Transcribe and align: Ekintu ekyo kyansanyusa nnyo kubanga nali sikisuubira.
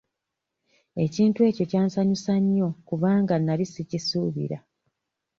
Ekintu 1.03 1.39
ekyo 1.49 1.63
kyansanyusa 1.71 2.33
nnyo 2.43 2.67
kubanga 2.87 3.35
nali 3.39 3.65
sikisuubira. 3.73 4.57